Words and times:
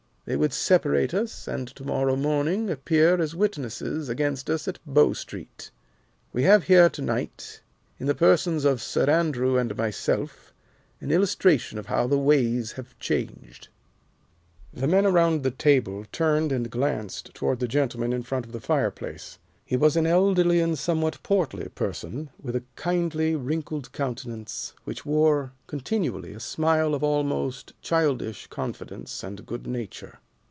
They 0.23 0.35
would 0.37 0.53
separate 0.53 1.15
us, 1.15 1.47
and 1.47 1.67
to 1.69 1.83
morrow 1.83 2.15
morning 2.15 2.69
appear 2.69 3.19
as 3.19 3.35
witnesses 3.35 4.07
against 4.07 4.51
us 4.51 4.67
at 4.67 4.79
Bow 4.85 5.13
Street. 5.13 5.71
We 6.31 6.43
have 6.43 6.65
here 6.65 6.89
to 6.91 7.01
night, 7.01 7.59
in 7.99 8.05
the 8.05 8.13
persons 8.15 8.63
of 8.63 8.83
Sir 8.83 9.09
Andrew 9.09 9.57
and 9.57 9.75
myself, 9.75 10.53
an 11.01 11.09
illustration 11.11 11.79
of 11.79 11.87
how 11.87 12.05
the 12.07 12.19
ways 12.19 12.73
have 12.73 12.97
changed." 12.99 13.67
The 14.71 14.87
men 14.87 15.05
around 15.07 15.41
the 15.43 15.51
table 15.51 16.05
turned 16.11 16.51
and 16.51 16.69
glanced 16.69 17.33
toward 17.33 17.59
the 17.59 17.67
gentleman 17.67 18.13
in 18.13 18.21
front 18.21 18.45
of 18.45 18.51
the 18.53 18.61
fireplace. 18.61 19.37
He 19.65 19.77
was 19.77 19.95
an 19.95 20.05
elderly 20.05 20.59
and 20.59 20.77
somewhat 20.77 21.23
portly 21.23 21.69
person, 21.69 22.29
with 22.41 22.57
a 22.57 22.63
kindly, 22.75 23.37
wrinkled 23.37 23.93
countenance, 23.93 24.73
which 24.83 25.05
wore 25.05 25.53
continually 25.65 26.33
a 26.33 26.41
smile 26.41 26.93
of 26.93 27.03
almost 27.03 27.71
childish 27.81 28.47
confidence 28.47 29.23
and 29.23 29.45
good 29.45 29.65
nature. 29.65 30.19